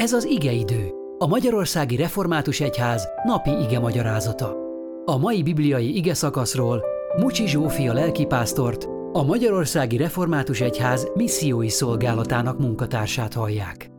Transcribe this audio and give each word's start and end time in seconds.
Ez 0.00 0.12
az 0.12 0.24
igeidő, 0.24 0.90
a 1.18 1.26
Magyarországi 1.26 1.96
Református 1.96 2.60
Egyház 2.60 3.08
napi 3.24 3.50
ige 3.50 3.78
magyarázata. 3.78 4.56
A 5.04 5.18
mai 5.18 5.42
bibliai 5.42 5.96
ige 5.96 6.14
szakaszról 6.14 6.84
Mucsi 7.16 7.46
Zsófia 7.46 7.92
lelkipásztort, 7.92 8.84
a 9.12 9.22
Magyarországi 9.22 9.96
Református 9.96 10.60
Egyház 10.60 11.10
missziói 11.14 11.68
szolgálatának 11.68 12.58
munkatársát 12.58 13.32
hallják. 13.32 13.90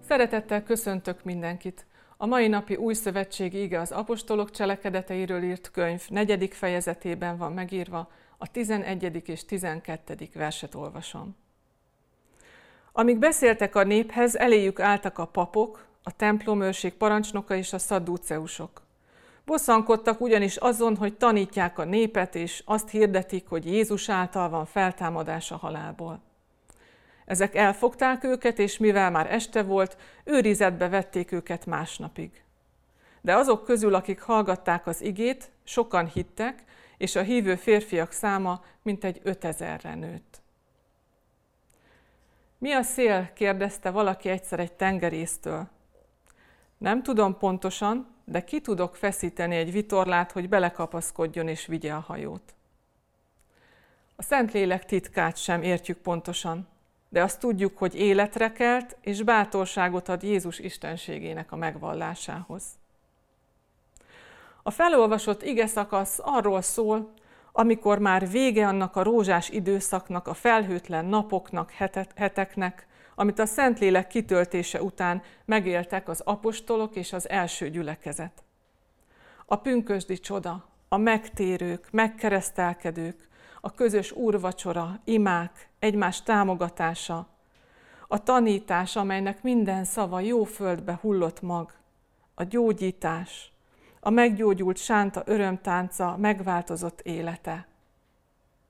Szeretettel 0.00 0.62
köszöntök 0.62 1.24
mindenkit! 1.24 1.86
A 2.16 2.26
mai 2.26 2.48
napi 2.48 2.74
új 2.74 2.94
szövetségi 2.94 3.62
ige 3.62 3.80
az 3.80 3.90
apostolok 3.90 4.50
cselekedeteiről 4.50 5.42
írt 5.42 5.70
könyv 5.70 6.02
negyedik 6.08 6.54
fejezetében 6.54 7.36
van 7.36 7.52
megírva, 7.52 8.08
a 8.38 8.50
11. 8.50 9.22
és 9.26 9.44
12. 9.44 10.14
verset 10.34 10.74
olvasom. 10.74 11.45
Amíg 12.98 13.18
beszéltek 13.18 13.74
a 13.74 13.84
néphez, 13.84 14.36
eléjük 14.36 14.80
álltak 14.80 15.18
a 15.18 15.26
papok, 15.26 15.86
a 16.02 16.16
templomőrség 16.16 16.94
parancsnoka 16.94 17.54
és 17.54 17.72
a 17.72 17.78
szadduceusok. 17.78 18.82
Bosszankodtak 19.44 20.20
ugyanis 20.20 20.56
azon, 20.56 20.96
hogy 20.96 21.16
tanítják 21.16 21.78
a 21.78 21.84
népet, 21.84 22.34
és 22.34 22.62
azt 22.64 22.90
hirdetik, 22.90 23.48
hogy 23.48 23.66
Jézus 23.66 24.08
által 24.08 24.48
van 24.48 24.66
feltámadás 24.66 25.50
a 25.50 25.56
halálból. 25.56 26.20
Ezek 27.24 27.54
elfogták 27.54 28.24
őket, 28.24 28.58
és 28.58 28.78
mivel 28.78 29.10
már 29.10 29.32
este 29.32 29.62
volt, 29.62 29.96
őrizetbe 30.24 30.88
vették 30.88 31.32
őket 31.32 31.66
másnapig. 31.66 32.42
De 33.20 33.34
azok 33.34 33.64
közül, 33.64 33.94
akik 33.94 34.20
hallgatták 34.20 34.86
az 34.86 35.02
igét, 35.02 35.50
sokan 35.64 36.06
hittek, 36.06 36.64
és 36.96 37.16
a 37.16 37.22
hívő 37.22 37.54
férfiak 37.54 38.12
száma 38.12 38.64
mintegy 38.82 39.20
ötezerre 39.22 39.94
nőtt. 39.94 40.44
Mi 42.58 42.72
a 42.72 42.82
szél? 42.82 43.32
kérdezte 43.34 43.90
valaki 43.90 44.28
egyszer 44.28 44.60
egy 44.60 44.72
tengerésztől. 44.72 45.68
Nem 46.78 47.02
tudom 47.02 47.38
pontosan, 47.38 48.14
de 48.24 48.44
ki 48.44 48.60
tudok 48.60 48.96
feszíteni 48.96 49.56
egy 49.56 49.72
vitorlát, 49.72 50.32
hogy 50.32 50.48
belekapaszkodjon 50.48 51.48
és 51.48 51.66
vigye 51.66 51.92
a 51.92 52.00
hajót. 52.00 52.54
A 54.16 54.22
Szentlélek 54.22 54.84
titkát 54.84 55.36
sem 55.36 55.62
értjük 55.62 55.98
pontosan, 55.98 56.68
de 57.08 57.22
azt 57.22 57.40
tudjuk, 57.40 57.78
hogy 57.78 57.94
életre 57.94 58.52
kelt 58.52 58.96
és 59.00 59.22
bátorságot 59.22 60.08
ad 60.08 60.22
Jézus 60.22 60.58
istenségének 60.58 61.52
a 61.52 61.56
megvallásához. 61.56 62.64
A 64.62 64.70
felolvasott 64.70 65.42
ige 65.42 65.66
szakasz 65.66 66.18
arról 66.22 66.62
szól, 66.62 67.12
amikor 67.58 67.98
már 67.98 68.30
vége 68.30 68.66
annak 68.66 68.96
a 68.96 69.02
rózsás 69.02 69.48
időszaknak, 69.48 70.28
a 70.28 70.34
felhőtlen 70.34 71.04
napoknak, 71.04 71.70
heteknek, 72.14 72.86
amit 73.14 73.38
a 73.38 73.46
Szentlélek 73.46 74.06
kitöltése 74.06 74.82
után 74.82 75.22
megéltek 75.44 76.08
az 76.08 76.20
apostolok 76.24 76.96
és 76.96 77.12
az 77.12 77.28
első 77.28 77.70
gyülekezet. 77.70 78.44
A 79.46 79.56
pünkösdi 79.56 80.18
csoda, 80.18 80.64
a 80.88 80.96
megtérők, 80.96 81.88
megkeresztelkedők, 81.90 83.28
a 83.60 83.72
közös 83.72 84.12
úrvacsora, 84.12 85.00
imák, 85.04 85.68
egymás 85.78 86.22
támogatása, 86.22 87.28
a 88.08 88.22
tanítás, 88.22 88.96
amelynek 88.96 89.42
minden 89.42 89.84
szava 89.84 90.20
jó 90.20 90.44
földbe 90.44 90.98
hullott 91.00 91.42
mag, 91.42 91.72
a 92.34 92.44
gyógyítás, 92.44 93.52
a 94.06 94.10
meggyógyult 94.10 94.76
sánta 94.76 95.22
örömtánca 95.24 96.16
megváltozott 96.16 97.00
élete. 97.00 97.66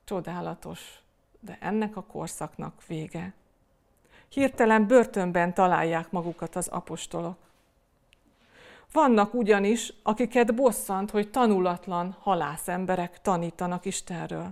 Csodálatos, 0.04 1.00
de 1.40 1.58
ennek 1.60 1.96
a 1.96 2.02
korszaknak 2.02 2.86
vége. 2.86 3.32
Hirtelen 4.28 4.86
börtönben 4.86 5.54
találják 5.54 6.10
magukat 6.10 6.56
az 6.56 6.68
apostolok. 6.68 7.36
Vannak 8.92 9.34
ugyanis, 9.34 9.92
akiket 10.02 10.54
bosszant, 10.54 11.10
hogy 11.10 11.30
tanulatlan 11.30 12.16
halász 12.20 12.68
emberek 12.68 13.20
tanítanak 13.20 13.84
Istenről. 13.84 14.50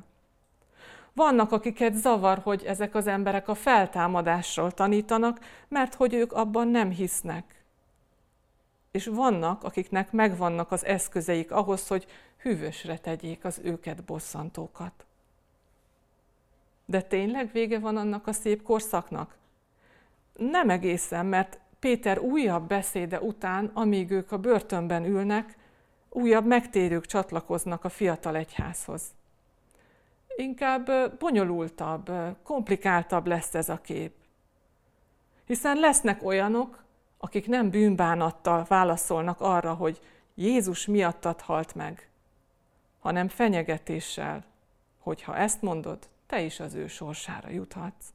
Vannak, 1.12 1.52
akiket 1.52 1.94
zavar, 1.94 2.38
hogy 2.38 2.64
ezek 2.64 2.94
az 2.94 3.06
emberek 3.06 3.48
a 3.48 3.54
feltámadásról 3.54 4.70
tanítanak, 4.70 5.40
mert 5.68 5.94
hogy 5.94 6.14
ők 6.14 6.32
abban 6.32 6.68
nem 6.68 6.90
hisznek 6.90 7.63
és 8.94 9.06
vannak, 9.06 9.64
akiknek 9.64 10.12
megvannak 10.12 10.72
az 10.72 10.84
eszközeik 10.84 11.50
ahhoz, 11.50 11.86
hogy 11.86 12.06
hűvösre 12.36 12.98
tegyék 12.98 13.44
az 13.44 13.60
őket 13.62 14.04
bosszantókat. 14.04 15.06
De 16.84 17.02
tényleg 17.02 17.50
vége 17.52 17.78
van 17.78 17.96
annak 17.96 18.26
a 18.26 18.32
szép 18.32 18.62
korszaknak? 18.62 19.36
Nem 20.36 20.70
egészen, 20.70 21.26
mert 21.26 21.58
Péter 21.78 22.18
újabb 22.18 22.68
beszéde 22.68 23.20
után, 23.20 23.70
amíg 23.72 24.10
ők 24.10 24.32
a 24.32 24.38
börtönben 24.38 25.04
ülnek, 25.04 25.56
újabb 26.08 26.46
megtérők 26.46 27.06
csatlakoznak 27.06 27.84
a 27.84 27.88
fiatal 27.88 28.36
egyházhoz. 28.36 29.02
Inkább 30.36 30.90
bonyolultabb, 31.18 32.10
komplikáltabb 32.42 33.26
lesz 33.26 33.54
ez 33.54 33.68
a 33.68 33.80
kép. 33.80 34.12
Hiszen 35.44 35.76
lesznek 35.76 36.24
olyanok, 36.24 36.83
akik 37.24 37.46
nem 37.46 37.70
bűnbánattal 37.70 38.64
válaszolnak 38.68 39.40
arra, 39.40 39.74
hogy 39.74 40.00
Jézus 40.34 40.86
miattad 40.86 41.40
halt 41.40 41.74
meg, 41.74 42.08
hanem 43.00 43.28
fenyegetéssel, 43.28 44.44
hogy 44.98 45.22
ha 45.22 45.36
ezt 45.36 45.62
mondod, 45.62 46.08
te 46.26 46.40
is 46.40 46.60
az 46.60 46.74
ő 46.74 46.86
sorsára 46.86 47.48
juthatsz. 47.48 48.12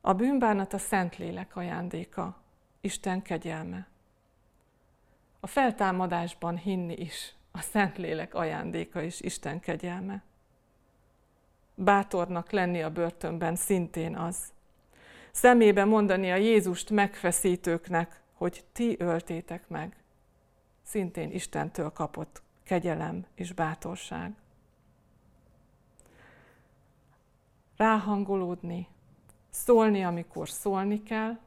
A 0.00 0.12
bűnbánat 0.12 0.72
a 0.72 0.78
Szentlélek 0.78 1.56
ajándéka, 1.56 2.36
Isten 2.80 3.22
kegyelme. 3.22 3.86
A 5.40 5.46
feltámadásban 5.46 6.56
hinni 6.56 6.94
is 6.94 7.34
a 7.50 7.60
Szentlélek 7.60 8.34
ajándéka 8.34 9.02
és 9.02 9.20
Isten 9.20 9.60
kegyelme. 9.60 10.22
Bátornak 11.74 12.50
lenni 12.50 12.82
a 12.82 12.90
börtönben 12.90 13.56
szintén 13.56 14.16
az, 14.16 14.52
szemébe 15.32 15.84
mondani 15.84 16.30
a 16.30 16.36
Jézust 16.36 16.90
megfeszítőknek, 16.90 18.20
hogy 18.32 18.64
ti 18.72 18.96
öltétek 18.98 19.68
meg. 19.68 19.96
Szintén 20.82 21.30
Istentől 21.30 21.90
kapott 21.90 22.42
kegyelem 22.64 23.26
és 23.34 23.52
bátorság. 23.52 24.32
Ráhangolódni, 27.76 28.88
szólni, 29.50 30.04
amikor 30.04 30.48
szólni 30.48 31.02
kell, 31.02 31.38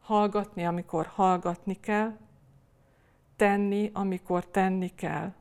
hallgatni, 0.00 0.66
amikor 0.66 1.06
hallgatni 1.06 1.80
kell, 1.80 2.16
tenni, 3.36 3.90
amikor 3.92 4.46
tenni 4.46 4.94
kell. 4.94 5.32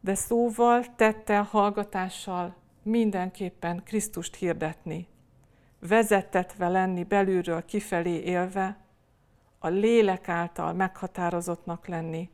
De 0.00 0.14
szóval, 0.14 0.94
tettel, 0.96 1.42
hallgatással 1.42 2.54
mindenképpen 2.82 3.82
Krisztust 3.84 4.34
hirdetni, 4.34 5.08
vezettetve 5.78 6.68
lenni 6.68 7.04
belülről 7.04 7.64
kifelé 7.64 8.22
élve, 8.22 8.76
a 9.58 9.68
lélek 9.68 10.28
által 10.28 10.72
meghatározottnak 10.72 11.86
lenni. 11.86 12.30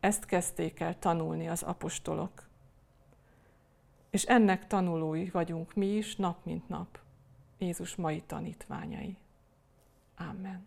Ezt 0.00 0.24
kezdték 0.24 0.80
el 0.80 0.98
tanulni 0.98 1.48
az 1.48 1.62
apostolok. 1.62 2.48
És 4.10 4.24
ennek 4.24 4.66
tanulói 4.66 5.30
vagyunk 5.30 5.74
mi 5.74 5.86
is 5.86 6.16
nap 6.16 6.44
mint 6.44 6.68
nap, 6.68 6.98
Jézus 7.58 7.96
mai 7.96 8.22
tanítványai. 8.26 9.16
Amen. 10.16 10.66